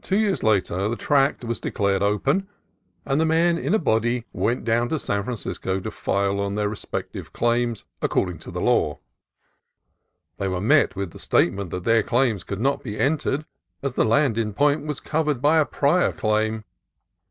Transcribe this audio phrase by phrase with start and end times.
[0.00, 2.48] Two years later the tract was de clared open,
[3.04, 6.66] and the men in a body went down to San Francisco to "file" on their
[6.70, 9.00] respective claims according to law.
[10.38, 13.44] They were met with the state ment that their claims could not be entered,
[13.82, 16.64] as the land in point was covered by a prior claim.